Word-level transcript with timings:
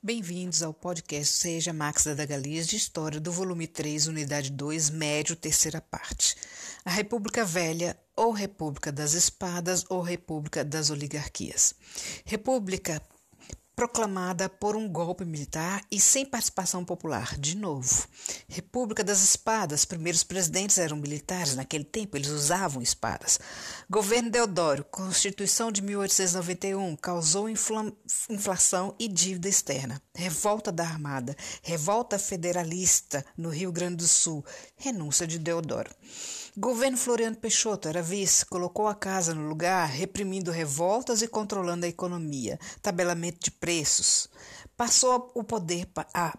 Bem-vindos 0.00 0.62
ao 0.62 0.72
podcast 0.72 1.34
Seja 1.34 1.72
Max 1.72 2.04
da 2.04 2.24
Galias 2.24 2.68
de 2.68 2.76
História 2.76 3.18
do 3.18 3.32
volume 3.32 3.66
3, 3.66 4.06
unidade 4.06 4.52
2, 4.52 4.90
médio, 4.90 5.34
terceira 5.34 5.80
parte. 5.80 6.36
A 6.84 6.90
República 6.90 7.44
Velha 7.44 7.98
ou 8.14 8.30
República 8.30 8.92
das 8.92 9.14
Espadas 9.14 9.84
ou 9.88 10.00
República 10.00 10.64
das 10.64 10.90
Oligarquias. 10.90 11.74
República 12.24 13.02
proclamada 13.78 14.48
por 14.48 14.74
um 14.74 14.88
golpe 14.88 15.24
militar 15.24 15.84
e 15.88 16.00
sem 16.00 16.26
participação 16.26 16.84
popular, 16.84 17.38
de 17.38 17.56
novo. 17.56 18.08
República 18.48 19.04
das 19.04 19.22
Espadas, 19.22 19.84
primeiros 19.84 20.24
presidentes 20.24 20.78
eram 20.78 20.96
militares, 20.96 21.54
naquele 21.54 21.84
tempo 21.84 22.16
eles 22.16 22.28
usavam 22.28 22.82
espadas. 22.82 23.38
Governo 23.88 24.30
Deodoro, 24.30 24.82
Constituição 24.82 25.70
de 25.70 25.80
1891, 25.80 26.96
causou 26.96 27.48
infla 27.48 27.92
inflação 28.28 28.96
e 28.98 29.06
dívida 29.06 29.48
externa. 29.48 30.02
Revolta 30.12 30.72
da 30.72 30.82
Armada, 30.82 31.36
revolta 31.62 32.18
federalista 32.18 33.24
no 33.36 33.48
Rio 33.48 33.70
Grande 33.70 33.98
do 33.98 34.08
Sul, 34.08 34.44
renúncia 34.76 35.24
de 35.24 35.38
Deodoro. 35.38 35.90
Governo 36.56 36.96
Floriano 36.96 37.36
Peixoto 37.36 37.86
era 37.88 38.02
vice, 38.02 38.44
colocou 38.44 38.88
a 38.88 38.94
casa 38.94 39.32
no 39.32 39.48
lugar, 39.48 39.88
reprimindo 39.88 40.50
revoltas 40.50 41.22
e 41.22 41.28
controlando 41.28 41.86
a 41.86 41.88
economia, 41.88 42.58
tabelamento 42.82 43.38
de 43.44 43.52
preços. 43.52 43.67
Passou 44.76 45.30
o 45.34 45.42
poder 45.42 45.86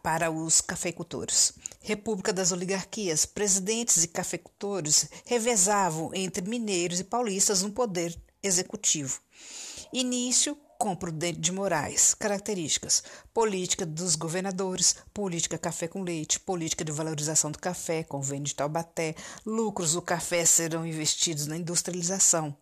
para 0.02 0.32
os 0.32 0.62
cafeicultores. 0.62 1.54
República 1.82 2.32
das 2.32 2.52
Oligarquias, 2.52 3.26
presidentes 3.26 4.04
e 4.04 4.08
cafeicultores 4.08 5.10
revezavam 5.26 6.12
entre 6.14 6.48
mineiros 6.48 7.00
e 7.00 7.04
paulistas 7.04 7.62
no 7.62 7.72
poder 7.72 8.18
executivo. 8.42 9.20
Início 9.92 10.58
com 10.80 10.96
Prudente 10.96 11.42
de 11.42 11.52
Moraes. 11.52 12.14
Características: 12.14 13.04
política 13.34 13.86
dos 13.86 14.16
governadores, 14.16 14.96
política 15.14 15.58
café 15.58 15.90
com 15.90 16.02
leite, 16.02 16.40
política 16.40 16.86
de 16.86 16.92
valorização 16.92 17.52
do 17.52 17.60
café, 17.60 18.02
convênio 18.02 18.46
de 18.46 18.56
Taubaté, 18.56 19.14
lucros 19.46 19.92
do 19.92 20.02
café 20.02 20.46
serão 20.46 20.88
investidos 20.88 21.48
na 21.48 21.58
industrialização, 21.58 22.56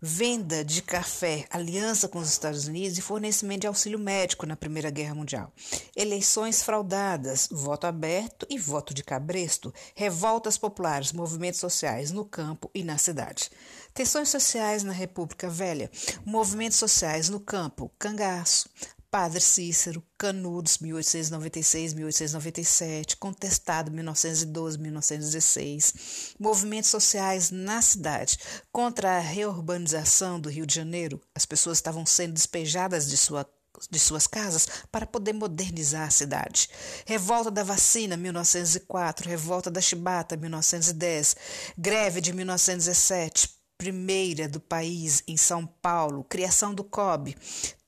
venda 0.00 0.64
de 0.64 0.82
café, 0.82 1.46
aliança 1.50 2.08
com 2.08 2.20
os 2.20 2.30
Estados 2.30 2.68
Unidos 2.68 2.96
e 2.96 3.02
fornecimento 3.02 3.62
de 3.62 3.66
auxílio 3.66 3.98
médico 3.98 4.46
na 4.46 4.54
Primeira 4.54 4.88
Guerra 4.90 5.16
Mundial. 5.16 5.52
Eleições 5.96 6.62
fraudadas, 6.62 7.48
voto 7.50 7.88
aberto 7.88 8.46
e 8.48 8.56
voto 8.56 8.94
de 8.94 9.02
cabresto, 9.02 9.74
revoltas 9.96 10.56
populares, 10.56 11.12
movimentos 11.12 11.58
sociais 11.58 12.12
no 12.12 12.24
campo 12.24 12.70
e 12.72 12.84
na 12.84 12.98
cidade. 12.98 13.50
Tensões 13.94 14.28
sociais 14.28 14.82
na 14.82 14.92
República 14.92 15.48
Velha, 15.48 15.88
movimentos 16.26 16.78
sociais 16.78 17.28
no 17.28 17.38
campo, 17.38 17.92
cangaço, 17.96 18.68
Padre 19.08 19.40
Cícero, 19.40 20.02
Canudos, 20.18 20.78
1896-1897, 20.78 23.16
Contestado, 23.16 23.92
1912-1916, 23.92 26.34
movimentos 26.40 26.90
sociais 26.90 27.52
na 27.52 27.80
cidade 27.80 28.36
contra 28.72 29.16
a 29.16 29.20
reurbanização 29.20 30.40
do 30.40 30.50
Rio 30.50 30.66
de 30.66 30.74
Janeiro. 30.74 31.20
As 31.32 31.46
pessoas 31.46 31.78
estavam 31.78 32.04
sendo 32.04 32.32
despejadas 32.32 33.08
de 33.08 33.16
sua 33.16 33.48
de 33.90 33.98
suas 33.98 34.26
casas 34.26 34.68
para 34.90 35.04
poder 35.04 35.32
modernizar 35.32 36.06
a 36.06 36.10
cidade. 36.10 36.68
Revolta 37.04 37.50
da 37.50 37.64
vacina, 37.64 38.16
1904, 38.16 39.28
Revolta 39.28 39.70
da 39.70 39.80
chibata, 39.80 40.36
1910, 40.36 41.36
Greve 41.76 42.20
de 42.20 42.32
1917, 42.32 43.53
primeira 43.78 44.48
do 44.48 44.60
país 44.60 45.22
em 45.26 45.36
São 45.36 45.66
Paulo, 45.66 46.24
criação 46.24 46.74
do 46.74 46.84
COB, 46.84 47.36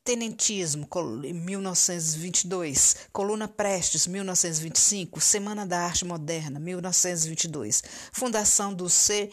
Tenentismo, 0.04 0.88
1922, 1.34 3.08
Coluna 3.12 3.48
Prestes, 3.48 4.06
1925, 4.06 5.20
Semana 5.20 5.66
da 5.66 5.80
Arte 5.80 6.04
Moderna, 6.04 6.60
1922, 6.60 7.82
Fundação 8.12 8.72
do 8.72 8.88
C 8.88 9.30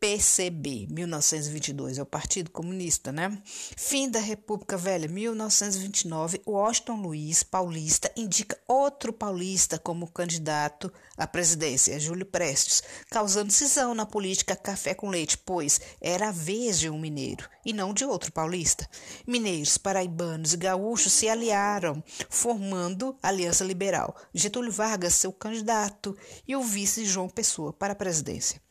PCB, 0.00 0.88
1922, 0.90 1.98
é 1.98 2.02
o 2.02 2.06
Partido 2.06 2.50
Comunista, 2.50 3.12
né? 3.12 3.40
Fim 3.76 4.10
da 4.10 4.18
República 4.18 4.76
Velha, 4.76 5.06
1929, 5.06 6.42
Washington 6.44 7.00
Luiz, 7.00 7.44
paulista, 7.44 8.10
indica 8.16 8.58
outro 8.66 9.12
paulista 9.12 9.78
como 9.78 10.10
candidato 10.10 10.92
à 11.16 11.24
presidência, 11.24 12.00
Júlio 12.00 12.26
Prestes, 12.26 12.82
causando 13.10 13.52
cisão 13.52 13.94
na 13.94 14.04
política 14.04 14.56
café 14.56 14.92
com 14.92 15.08
leite, 15.08 15.38
pois 15.38 15.80
era 16.00 16.30
a 16.30 16.32
vez 16.32 16.80
de 16.80 16.90
um 16.90 16.98
mineiro 16.98 17.48
e 17.64 17.72
não 17.72 17.94
de 17.94 18.04
outro 18.04 18.32
paulista. 18.32 18.88
Mineiros, 19.24 19.78
paraibanos 19.78 20.52
e 20.52 20.56
gaúchos 20.56 21.12
se 21.12 21.28
aliaram, 21.28 22.02
formando 22.28 23.16
Aliança 23.22 23.62
Liberal. 23.62 24.16
Getúlio 24.34 24.72
Vargas, 24.72 25.14
seu 25.14 25.32
candidato, 25.32 26.16
e 26.46 26.56
o 26.56 26.62
vice 26.62 27.04
João 27.04 27.28
Pessoa 27.28 27.72
para 27.72 27.92
a 27.92 27.96
presidência. 27.96 28.63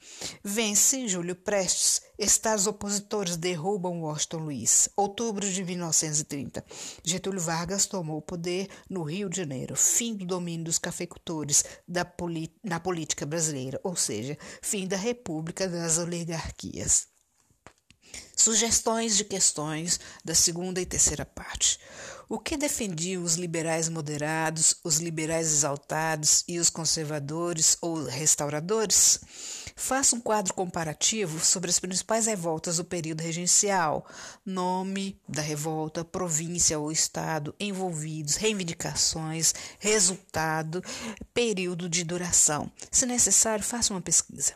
Vence 0.44 1.08
Júlio 1.08 1.36
Prestes. 1.36 2.02
Estados 2.18 2.68
opositores 2.68 3.36
derrubam 3.36 4.02
Washington 4.02 4.38
Luiz. 4.38 4.90
Outubro 4.96 5.50
de 5.50 5.64
1930. 5.64 6.64
Getúlio 7.04 7.42
Vargas 7.42 7.86
tomou 7.86 8.18
o 8.18 8.22
poder 8.22 8.70
no 8.90 9.04
Rio 9.04 9.30
de 9.30 9.38
Janeiro. 9.38 9.76
Fim 9.76 10.16
do 10.16 10.26
domínio 10.26 10.66
dos 10.66 10.78
cafeicultores 10.78 11.64
da 11.88 12.06
na 12.64 12.80
política 12.80 13.26
brasileira, 13.26 13.80
ou 13.84 13.96
seja, 13.96 14.38
fim 14.62 14.88
da 14.88 14.98
República 14.98 15.68
das 15.68 15.98
Oligarquias. 15.98 17.08
Sugestões 18.36 19.16
de 19.16 19.24
questões 19.24 20.00
da 20.24 20.36
segunda 20.36 20.82
e 20.82 20.86
terceira 20.86 21.26
parte. 21.26 21.80
O 22.30 22.40
que 22.40 22.56
defendiam 22.56 23.24
os 23.24 23.36
liberais 23.36 23.90
moderados, 23.90 24.76
os 24.84 24.98
liberais 24.98 25.48
exaltados 25.48 26.44
e 26.48 26.58
os 26.58 26.70
conservadores 26.70 27.78
ou 27.82 28.06
restauradores? 28.06 29.20
Faça 29.76 30.16
um 30.16 30.20
quadro 30.20 30.54
comparativo 30.54 31.44
sobre 31.44 31.70
as 31.70 31.80
principais 31.80 32.26
revoltas 32.28 32.78
do 32.78 32.86
período 32.86 33.22
regencial, 33.22 34.06
nome 34.46 35.20
da 35.28 35.42
revolta, 35.42 36.06
província 36.06 36.80
ou 36.80 36.92
estado 36.92 37.54
envolvidos, 37.60 38.36
reivindicações, 38.36 39.54
resultado, 39.80 40.84
período 41.34 41.90
de 41.90 42.04
duração. 42.04 42.72
Se 42.92 43.06
necessário, 43.06 43.64
faça 43.64 43.94
uma 43.94 44.02
pesquisa. 44.02 44.54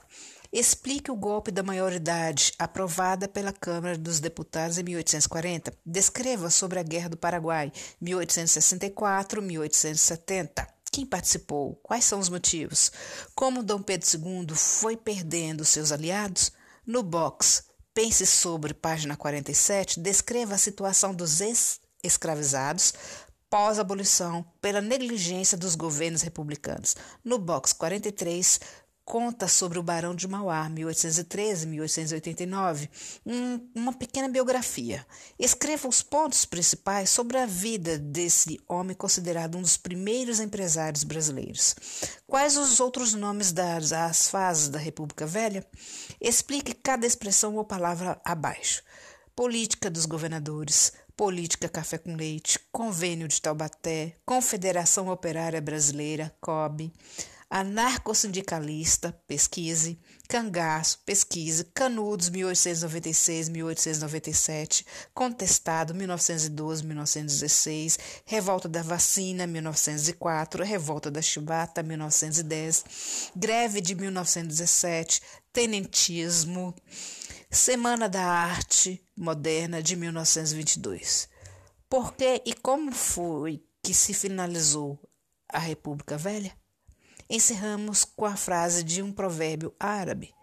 Explique 0.51 1.09
o 1.11 1.15
golpe 1.15 1.51
da 1.51 1.63
maioridade 1.63 2.53
aprovada 2.57 3.27
pela 3.27 3.51
Câmara 3.51 3.97
dos 3.97 4.19
Deputados 4.19 4.77
em 4.77 4.83
1840. 4.83 5.73
Descreva 5.85 6.49
sobre 6.49 6.79
a 6.79 6.83
Guerra 6.83 7.09
do 7.09 7.17
Paraguai, 7.17 7.69
1864-1870. 8.01 10.65
Quem 10.91 11.05
participou? 11.05 11.75
Quais 11.83 12.05
são 12.05 12.19
os 12.19 12.29
motivos? 12.29 12.91
Como 13.35 13.61
Dom 13.61 13.81
Pedro 13.81 14.07
II 14.07 14.55
foi 14.55 14.95
perdendo 14.95 15.65
seus 15.65 15.91
aliados? 15.91 16.53
No 16.85 17.03
box, 17.03 17.65
pense 17.93 18.25
sobre 18.25 18.73
página 18.73 19.17
47, 19.17 19.99
descreva 19.99 20.55
a 20.55 20.57
situação 20.57 21.13
dos 21.13 21.41
ex-escravizados 21.41 22.93
pós-abolição 23.49 24.45
pela 24.61 24.81
negligência 24.81 25.57
dos 25.57 25.75
governos 25.75 26.21
republicanos. 26.21 26.95
No 27.23 27.37
box 27.37 27.73
43, 27.73 28.59
conta 29.07 29.47
sobre 29.47 29.79
o 29.79 29.84
Barão 29.84 30.13
de 30.13 30.28
Mauá, 30.28 30.69
1813-1889, 30.69 32.90
um, 33.25 33.62
uma 33.73 33.94
pequena 33.94 34.28
biografia. 34.28 35.07
Escreva 35.40 35.88
os 35.88 36.01
pontos 36.01 36.44
principais 36.44 37.09
sobre 37.09 37.38
a 37.38 37.45
vida 37.45 37.97
desse 37.97 38.59
homem 38.68 38.94
considerado 38.94 39.57
um 39.57 39.62
dos 39.62 39.78
primeiros 39.78 40.41
empresários 40.41 41.06
brasileiros. 41.06 41.73
Quais 42.28 42.57
os 42.57 42.81
outros 42.81 43.13
nomes 43.13 43.53
dados 43.53 43.94
às 43.94 44.28
fases 44.28 44.68
da 44.68 44.78
República 44.78 45.25
Velha? 45.25 45.66
Explique 46.19 46.74
cada 46.74 47.07
expressão 47.07 47.56
ou 47.56 47.63
palavra 47.63 48.19
abaixo. 48.25 48.84
Política 49.34 49.89
dos 49.89 50.06
governadores, 50.06 50.91
Política 51.16 51.69
Café 51.69 51.97
com 51.97 52.13
Leite, 52.13 52.59
Convênio 52.74 53.30
de 53.30 53.42
Taubaté, 53.42 54.18
Confederação 54.25 55.07
Operária 55.07 55.62
Brasileira, 55.62 56.36
COB, 56.42 56.92
Anarcossindicalista, 57.49 59.17
pesquise, 59.25 59.97
Cangaço, 60.27 60.99
pesquise, 61.05 61.63
Canudos, 61.73 62.29
1896-1897, 62.29 64.85
Contestado, 65.13 65.94
1912-1916, 65.94 67.97
Revolta 68.25 68.67
da 68.67 68.83
Vacina, 68.83 69.47
1904, 69.47 70.65
Revolta 70.65 71.09
da 71.09 71.21
Chibata, 71.21 71.81
1910, 71.81 73.31
Greve 73.33 73.79
de 73.79 73.95
1917, 73.95 75.21
Tenentismo, 75.53 76.75
Semana 77.50 78.09
da 78.09 78.25
Arte 78.25 79.01
Moderna 79.15 79.81
de 79.81 79.95
1922. 79.95 81.29
Por 81.89 82.13
que 82.13 82.41
e 82.45 82.53
como 82.53 82.91
foi 82.91 83.63
que 83.81 83.93
se 83.93 84.13
finalizou 84.13 85.00
a 85.47 85.59
República 85.59 86.17
Velha? 86.17 86.53
Encerramos 87.29 88.06
com 88.06 88.25
a 88.25 88.35
frase 88.35 88.83
de 88.83 89.01
um 89.01 89.12
provérbio 89.12 89.74
árabe: 89.79 90.33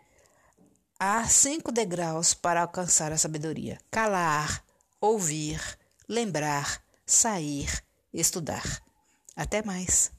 Há 0.98 1.26
cinco 1.26 1.72
degraus 1.72 2.34
para 2.34 2.60
alcançar 2.60 3.12
a 3.12 3.18
sabedoria: 3.18 3.78
calar, 3.90 4.62
ouvir, 5.00 5.60
lembrar, 6.08 6.82
sair 7.06 7.82
estudar. 8.12 8.82
Até 9.34 9.62
mais! 9.62 10.12